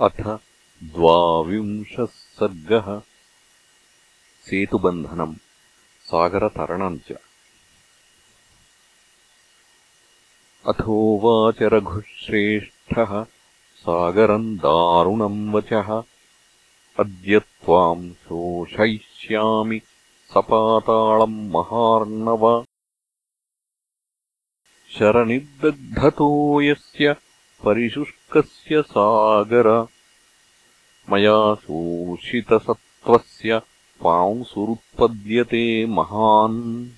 [0.00, 0.22] अथ
[0.84, 3.00] द्वाविंशः सर्गः।
[4.42, 5.34] सेतुबन्धनम्
[6.02, 7.12] सागरतरणम् च।
[10.66, 13.24] अथोवाच रघुश्रेष्ठः
[13.76, 16.02] सागरम् दारुणम् वचः।
[16.98, 19.80] अद्य त्वाम् शोषयिष्यामि
[20.34, 22.64] सपाताळम् महार्णव।
[24.90, 27.16] शरनिर्दग्धतो यस्य
[28.34, 29.86] परिशुष्कस्य सागर।
[31.12, 33.60] मया शोषितसत्त्वस्य
[34.04, 36.90] पांसुरुत्पद्यते महान्।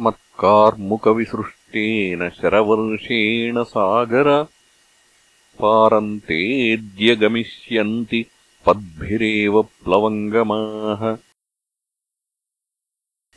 [0.00, 4.46] मत्कार्मुकविसृष्टेन शरवर्षेण सागर।
[5.58, 8.26] पारन्तेऽद्य गमिष्यन्ति
[8.66, 11.16] पद्भिरेव प्लवङ्गमाः।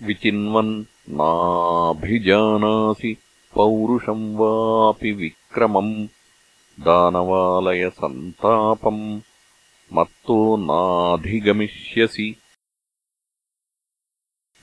[0.07, 3.17] विचिन्वन् नाभिजानासि
[3.53, 5.11] पौरुषम् वापि
[5.55, 6.07] विक्रमम्
[6.79, 9.21] दानवालयसन्तापम्।
[9.93, 12.35] मत्तो नाधिगमिष्यसि।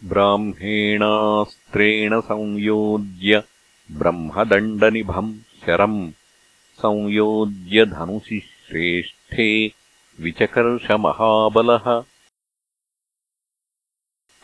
[0.05, 3.45] ब्राह्मेणास्त्रेण संयोज्य
[3.93, 6.13] ब्रह्मदण्डनिभम् शरम्।
[6.75, 9.73] संयोज्य धनुषि श्रेष्ठे
[10.21, 12.05] विचकर्षमहाबलः।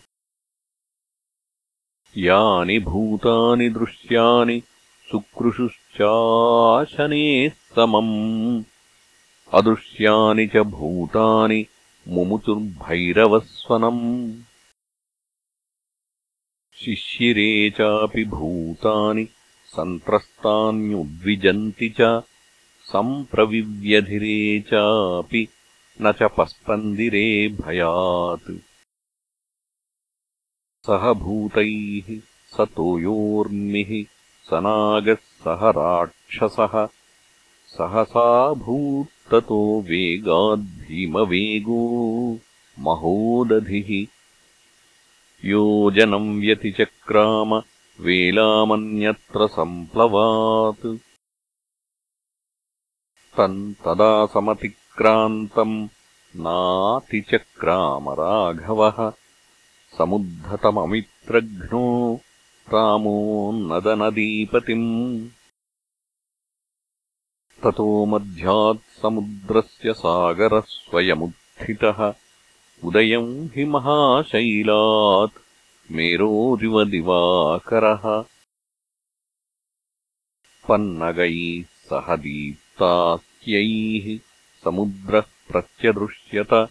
[2.17, 4.63] यानि भूतानि दृश्यानि
[5.13, 8.63] सुकृशुश्चाशनेः समम्।
[9.53, 11.67] अदृश्यानि च भूतानि
[12.09, 14.35] मुमुचुर्भैरवस्वनम्।
[16.75, 19.29] शिशिरे चापि भूतानि
[19.67, 22.23] सन्त्रस्तान्युद्विजन्ति च
[22.85, 25.49] सम्प्रविव्यधिरे चापि
[26.03, 28.72] न च पस्पन्दिरे भयात्
[30.87, 32.21] सह भूतैः
[32.55, 34.05] स तोयोर्मिः
[34.45, 36.89] स नागः सह राक्षसः।
[37.67, 42.39] सहसा भूत्ततो वेगाद्भीमवेगो
[42.79, 44.07] महोदधिः।
[45.45, 47.63] योजनम् व्यतिचक्राम
[48.01, 50.99] वेलामन्यत्र सम्प्लवात्।
[53.37, 55.89] तम् तदा समतिक्रान्तम्
[56.37, 59.13] नातिचक्रामराघवः
[59.99, 62.21] समुद्धतममित्रघ्नो
[62.69, 65.29] रामो नदनदीपतिम्।
[67.65, 72.15] ततो मध्यात्समुद्रस्य सागरः स्वयमुत्थितः।
[72.85, 75.43] उदयम् हि महाशैलात्।
[75.91, 78.25] मेरोरिव दिवाकरः
[80.69, 84.19] पन्नगैः सह दीप्तास्यैः
[84.65, 86.69] समुद्रः प्रत्यदृश्यत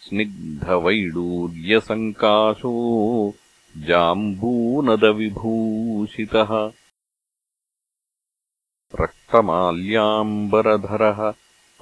[0.00, 2.72] स्निग्धवैडूर्यसङ्काशो
[3.76, 6.72] जाम्बूनदविभूषितः।
[9.00, 11.34] रक्तमाल्याम्बरधरः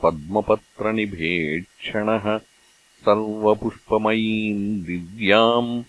[0.03, 2.41] पद्मपत्रनिभेक्षणः
[3.05, 5.83] सर्वपुष्पमयीम् दिव्याम्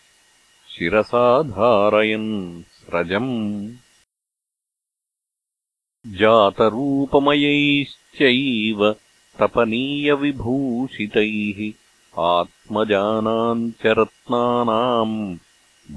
[0.70, 3.76] शिरसा धारयन् स्रजम्।
[6.08, 8.96] जातरूपमयैश्चैव
[9.40, 15.18] तपनीयविभूषितैः आत्मजानाम् च रत्नानाम्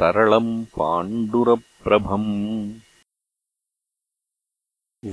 [0.00, 2.30] तरलम् पाण्डुरप्रभम्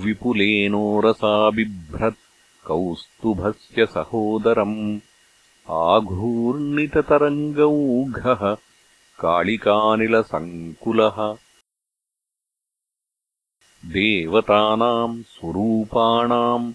[0.04, 2.24] विपुलेनोरसा बिभ्रत्
[2.68, 4.78] कौस्तुभस्य सहोदरम्
[5.70, 8.58] आघूर्णिततरङ्गौघः
[9.20, 11.18] कालिकानिलसङ्कुलः
[13.94, 16.74] देवतानाम् स्वरूपाणाम्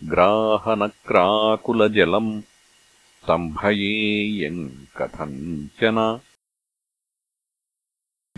[0.06, 6.20] ग्राहनक्राकुलजलम् स्तम्भयेयम् कथञ्चन।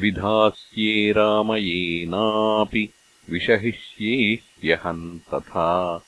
[0.00, 2.90] विधास्ये रामयेनापि
[3.30, 6.02] विषहिष्ये ह्यहम् तथा।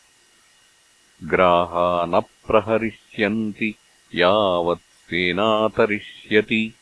[1.24, 3.74] ग्राहा न प्रहरिष्यन्ति
[4.14, 6.74] यावत् सेनातरिष्यति।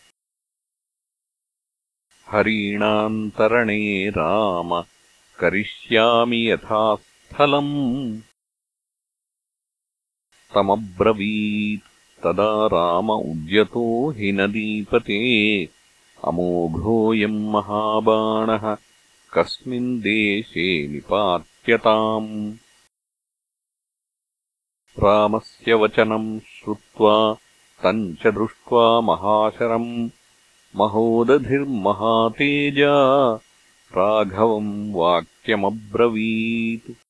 [2.29, 4.84] हरीणान्तरणे राम
[5.38, 8.20] करिष्यामि यथा स्थलम्
[10.56, 15.69] तमब्रवीत् तदा राम उद्यतो हि नदीपते।
[16.25, 18.76] अमोघोऽयम् महाबाणः।
[19.35, 22.55] कस्मिन् देशे निपात्यताम्।
[24.99, 27.37] रामस्य वचनम् श्रुत्वा
[27.82, 30.11] तम् च दृष्ट्वा महाशरम्।
[30.76, 33.38] महोदधिर्महातेजा।
[33.97, 37.06] राघवम् वाक्यमब्रवीत्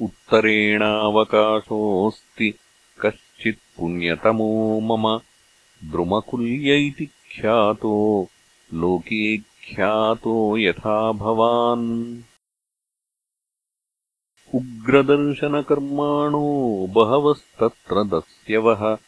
[0.00, 2.54] उत्तरेणावकाशोऽस्ति
[3.00, 5.20] कश्चित्पुण्यतमो मम।
[5.90, 8.28] द्रुमकुल्य इति ख्यातो
[8.74, 12.22] लोके ख्यातो यथा भवान्।
[14.54, 18.98] उग्रदर्शनकर्माणो बहवस्तत्र दस्यवः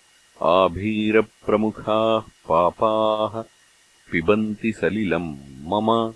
[0.43, 3.45] आभीरप्रमुखाः पापाः
[4.13, 6.15] पिबन्ति सलिलम् मम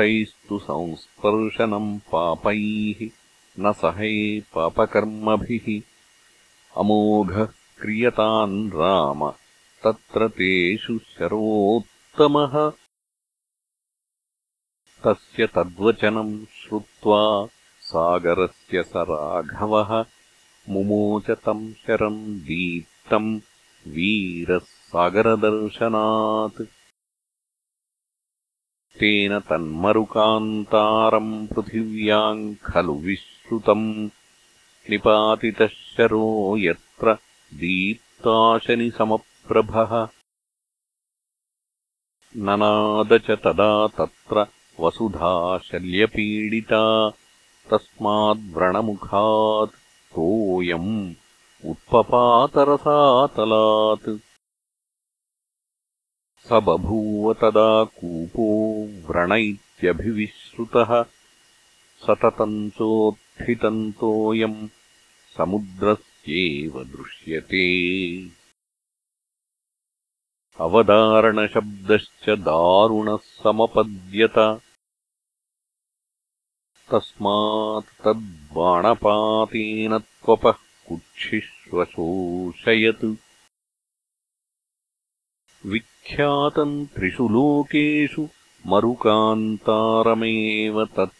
[0.00, 3.10] तैस्तु संस्पर्शनम् पापैः
[3.60, 5.82] न सहे पापकर्मभिः।
[6.76, 7.48] अमोघः
[7.80, 9.32] क्रियतान् राम
[9.84, 12.72] तत्र तेषु शरोत्तमः।
[15.04, 17.48] तस्य तद्वचनम् श्रुत्वा
[17.80, 20.04] सागरस्य स राघवः
[20.68, 23.40] मुमोच तम् शरम् दीप्तम्
[23.88, 26.79] वीरः सागरदर्शनात्
[29.00, 34.08] तेन तन्मरुकान्तारम् पृथिव्याम् खलु विश्रुतम्
[34.90, 37.16] निपातितः शरो यत्र
[37.54, 40.08] दीप्ताशनिसमप्रभः।
[42.36, 44.46] ननाद च तदा तत्र
[44.80, 47.12] वसुधा शल्यपीडिता
[47.70, 49.74] तस्माद्व्रणमुखात्
[50.14, 51.14] तोयम्
[51.64, 54.29] उत्पपातरसातलात्
[56.48, 61.04] स बभूव तदा कूपो व्रण इत्यभिविश्रुतः
[62.06, 64.68] सततम् चोत्थितन्तोऽयम्
[65.36, 67.66] समुद्रस्येव दृश्यते।
[70.60, 74.60] अवदारणशब्दश्च दारुणः समपद्यत।
[76.92, 80.54] तस्मात् तद्बाणपातेन त्वपः
[80.88, 83.04] कुक्षिष्वशोषयत्
[85.66, 88.28] विख्यातम् त्रिषु लोकेषु
[88.66, 91.12] मरुकान्तारमेव तत्।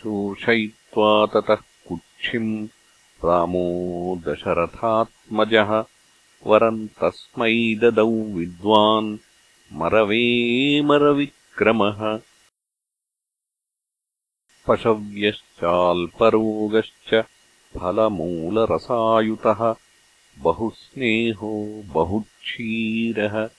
[0.00, 1.56] शोषयित्वा ततः
[1.88, 2.68] कुक्षिम्
[3.24, 5.84] रामो दशरथात्मजः
[6.46, 9.18] वरम् तस्मै ददौ विद्वान्
[9.72, 12.20] मरवेमरविक्रमः।
[14.66, 17.24] पशव्यश्चाल्परोगश्च
[17.78, 19.74] फलमूलरसायुतः
[20.38, 23.50] बहुस्नेहो बहुक्षीरः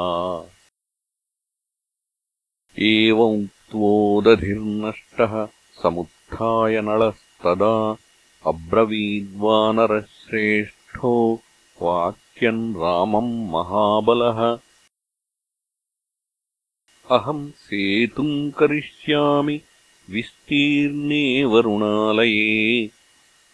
[2.79, 5.47] एवमुक्त्वोदधिर्नष्टः
[5.83, 7.97] समुत्थाय नळस्तदा
[8.47, 11.41] अब्रवीद्वानरश्रेष्ठो
[11.81, 14.59] वाक्यम् रामम् महाबलः।
[17.11, 19.61] अहम् सेतुम् करिष्यामि
[20.09, 22.89] विस्तीर्णे वरुणालये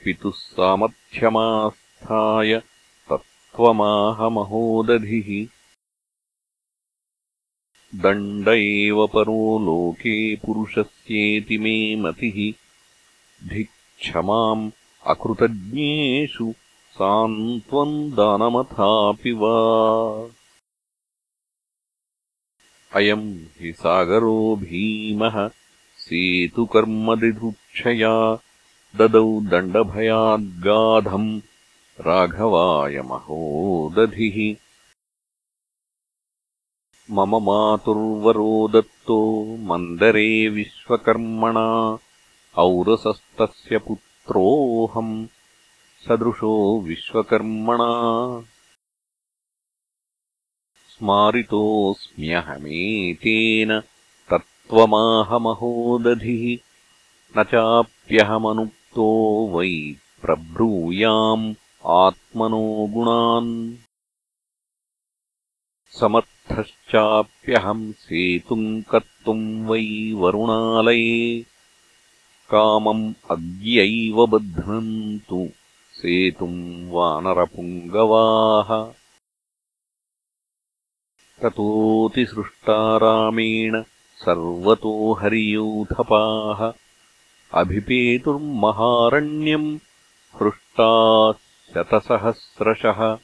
[0.04, 2.62] पितुः सामर्थ्यमास्थाय
[3.10, 5.48] तत्त्वमाहमहोदधिः।
[8.02, 12.54] दण्ड एव परो लोके पुरुषस्येति मे मतिः।
[13.50, 14.72] धिक्षमाम्
[15.08, 16.54] अकृतज्ञेषु
[16.92, 20.30] सान्त्वम् दानमथापि वा।
[22.96, 25.50] अयम् हि सागरो भीमः
[26.04, 28.40] सेतुकर्मदिधुक्षया
[28.96, 31.42] ददौ दण्डभयाद्गाधम्
[32.00, 34.56] राघवाय महोदधिः।
[37.12, 41.98] मम मातुर्वरो दत्तो मन्दरे विश्वकर्मणा
[42.58, 45.28] औरसस्तस्य पुत्रोऽहम्
[46.06, 48.44] सदृशो विश्वकर्मणा।
[50.90, 53.82] स्मारितोऽस्म्यहमेतेन
[54.64, 56.58] तत्त्वमाहमहोदधिः
[57.38, 61.56] न चाप्यहमनुक्तो वै प्रब्रूयाम्
[61.86, 63.76] आत्मनो गुणान्।
[66.00, 71.46] समर्थश्चाप्यहम् सेतुम् कर्तुम् वै वरुणालये।
[72.50, 75.50] कामम् अद्यैव बध्नन्तु
[75.94, 78.94] सेतुम् वानरपुङ्गवाः।
[81.44, 83.84] ततोऽतिसृष्टा रामेण
[84.24, 86.74] सर्वतो हरियूथपाः
[87.54, 89.80] अभिपेतुर्महारण्यम्
[90.36, 91.34] हृष्टाः
[91.74, 93.18] शतसहस्रशः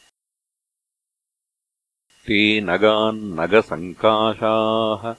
[2.26, 5.16] ते नगान्नगसङ्काशाः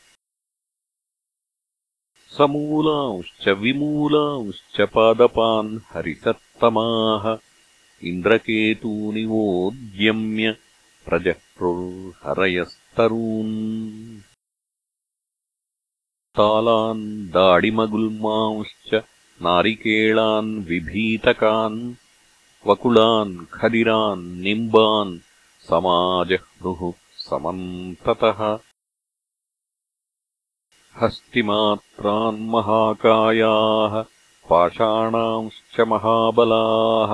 [2.37, 7.25] समूलांश्च विमूलांश्च पादपान् हरिसत्तमाः
[8.11, 10.47] इन्द्रकेतूनिवोद्यम्य
[11.07, 13.55] प्रजह्रुर्हरयस्तरून्
[16.39, 17.05] तालान्
[17.37, 18.91] दाडिमगुल्मांश्च
[19.49, 21.79] नारिकेळान् विभीतकान्
[22.67, 25.13] वकुलान् खदिरान् निम्बान्
[25.69, 26.81] समाजह्रुः
[27.29, 28.41] समन्ततः
[31.03, 33.95] हस्तिमात्रान्महाकायाः
[34.51, 37.13] पाषाणांश्च महाबलाः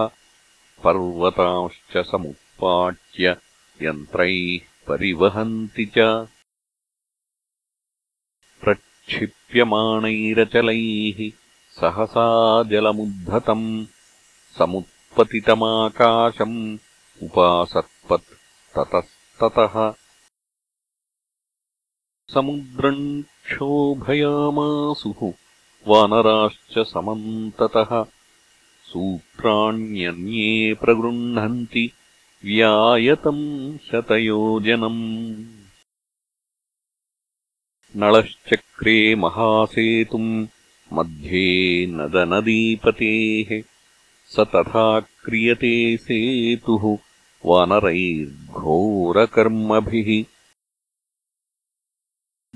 [0.84, 3.36] पर्वतांश्च समुत्पाट्य
[3.82, 5.96] यन्त्रैः परिवहन्ति च।
[8.62, 11.18] प्रक्षिप्यमाणैरचलैः
[11.80, 12.26] सहसा
[12.62, 13.86] जलमुद्धतम्
[14.58, 16.78] समुत्पतितमाकाशम्
[17.22, 18.28] उपासत्पत्
[18.76, 19.74] ततस्ततः
[22.34, 25.32] समुद्रम् क्षोभयामासुः
[25.86, 28.04] वानराश्च समन्ततः
[28.90, 31.92] सूत्राण्यन्ये प्रगृह्णन्ति
[32.44, 35.44] व्यायतम् शतयोजनम्।
[37.96, 40.46] नळश्चक्रे महासेतुम्
[40.92, 43.62] मध्ये नदनदीपतेः
[44.26, 46.98] स तथा क्रियते सेतुः
[47.46, 50.39] वानरैर्घोरकर्मभिः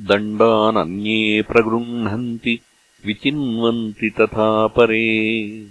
[0.01, 2.61] दण्डानन्ये प्रगृह्णन्ति
[3.07, 5.69] विचिन्वन्ति तथा परे।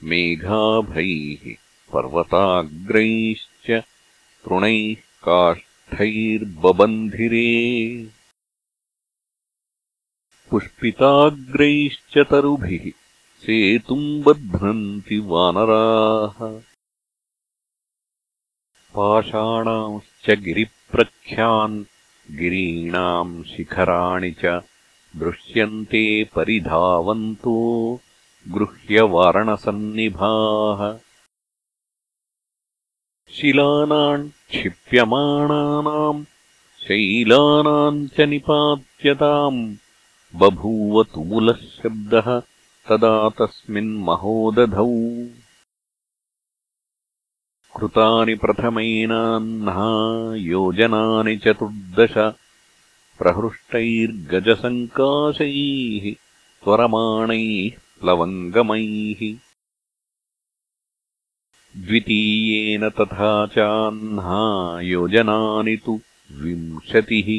[0.03, 1.55] मेघाभैः
[1.93, 3.83] पर्वताग्रैश्च
[4.45, 7.51] तृणैः काष्ठैर्बबन्धिरे।
[10.49, 13.02] पुष्पिताग्रैश्च तरुभिः
[13.43, 16.61] सेतुम् बध्नन्ति वानराः।
[18.95, 21.83] पाषाणांश्च गिरिप्रख्यान्
[22.31, 24.61] गिरीणाम् शिखराणि च
[25.15, 27.99] दृश्यन्ते परिधावन्तो
[28.47, 30.99] गृह्यवारणसन्निभाः।
[33.29, 36.25] शिलानाम् क्षिप्यमाणानाम्
[36.79, 39.75] शैलानाम् च निपात्यताम्
[40.35, 42.41] बभूव तुमुलः शब्दः
[42.89, 44.87] तदा तस्मिन्महोदधौ
[47.75, 49.75] कृतानि प्रथमैनाह्ना
[50.47, 52.15] योजनानि चतुर्दश
[53.19, 56.05] प्रहृष्टैर्गजसङ्काशैः
[56.63, 59.21] त्वरमाणैः प्लवङ्गमैः
[61.87, 64.41] द्वितीयेन तथा चाह्ना
[64.93, 65.93] योजनानि तु
[66.41, 67.29] विंशतिः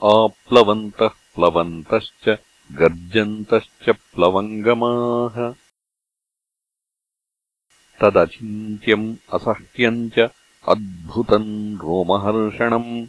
[0.04, 2.38] आप्लवन्तः प्लवन्तश्च
[2.72, 5.54] गर्जन्तश्च प्लवङ्गमाः।
[8.02, 10.28] तदचिन्त्यम् असह्यम् च
[10.68, 13.06] अद्भुतम् रोमहर्षणम्।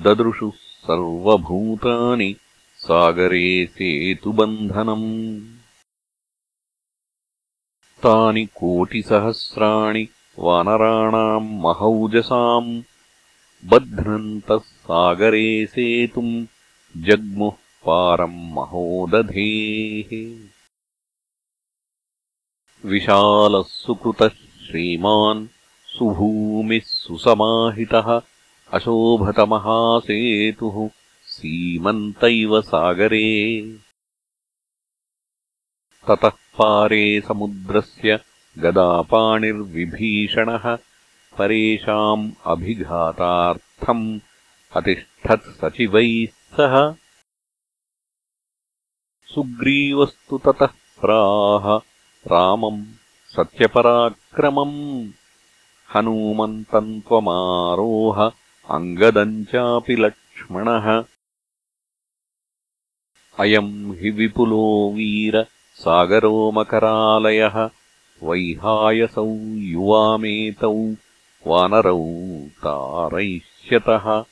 [0.00, 2.36] ददृशुः सर्वभूतानि
[2.76, 5.40] सागरे सेतुबन्धनम्
[8.02, 10.08] तानि कोटिसहस्राणि
[10.38, 12.82] वानराणाम् महौजसाम्।
[13.64, 16.46] बध्नन्तः सागरे सेतुम्।
[16.96, 17.52] जग्मुः
[17.86, 20.38] पारम् महोदधेः।
[22.84, 25.48] विशालः सुकृतः श्रीमान्
[25.98, 28.20] सुभूमिः सुसमाहितः
[28.72, 30.90] अशोभतमहासेतुः
[31.22, 33.78] सीमन्त इव सागरे।
[36.08, 38.20] ततः पारे समुद्रस्य
[38.58, 40.78] गदापाणिर्विभीषणः
[41.38, 44.20] परेषाम् अभिघातार्थम्
[44.76, 46.94] अतिष्ठत्सचिवैः सह।
[49.34, 50.68] सुग्रीवस्तु ततः
[51.00, 51.80] प्राह
[52.32, 52.84] रामम्
[53.36, 55.10] सत्यपराक्रमम्
[55.94, 58.32] हनूमन्तम् त्वमारोह
[58.70, 61.04] अङ्गदम् चापि लक्ष्मणः।
[63.38, 67.70] अयम् हि विपुलो वीर सागरो मकरालयः।
[68.22, 70.94] वैहायसौ युवामेतौ
[71.46, 72.04] वानरौ
[72.48, 74.24] तारयिष्यतः।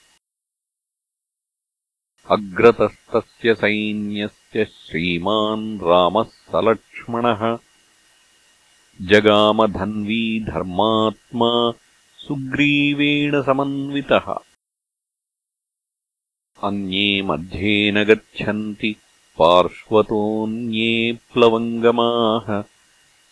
[2.30, 7.58] अग्रतस्तस्य सैन्यस्य श्रीमान् रामः सलक्ष्मणः
[9.02, 11.72] जगामधन्वी धर्मात्मा
[12.18, 14.34] सुग्रीवेण समन्वितः।
[16.62, 18.96] अन्ये मध्ये न गच्छन्ति
[19.38, 22.64] पार्श्वतोऽन्ये प्लवङ्गमाः।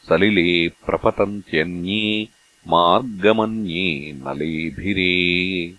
[0.09, 2.29] सलिले प्रपतन्त्यन्ये
[2.68, 5.75] मार्गमन्ये नलेभिरे।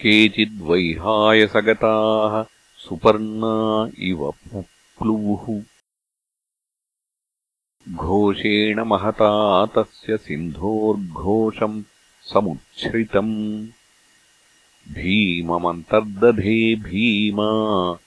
[0.00, 2.44] केचिद्वैहायसगताः
[2.76, 5.62] सुपर्णा इव पुप्लुवुः
[7.88, 11.82] घोषेण महता तस्य सिन्धोर्घोषम्
[12.22, 13.66] समुच्छ्रितम्।
[14.92, 17.98] भीममन्तर्दधे भीमा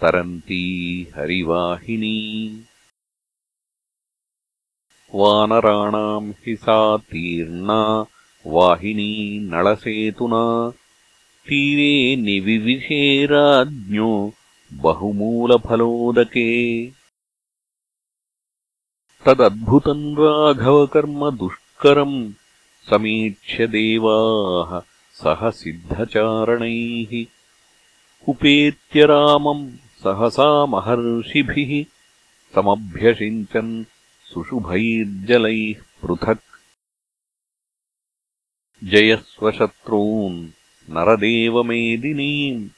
[0.00, 2.60] तरन्ती हरिवाहिनी।
[5.14, 8.04] वानराणाम् हि सा तीर्णा
[8.46, 10.72] वाहिनी नळसेतुना।
[11.48, 14.32] तीरे निविविशेराज्ञो
[14.72, 16.86] बहुमूलफलोदके
[19.26, 22.32] तदद्भुतम् राघवकर्म दुष्करम्
[22.90, 24.80] समीक्ष्य देवाः
[25.12, 27.26] सह सिद्धचारणैः।
[28.28, 29.70] उपेत्य रामम्
[30.04, 31.84] सहसा महर्षिभिः
[32.54, 33.84] समभ्यषिञ्चन्
[34.34, 36.42] सुशुभैर्जलैः पृथक्।
[38.84, 40.46] जयस्वशत्रून्
[40.90, 42.68] नरदेवमेदिनीम्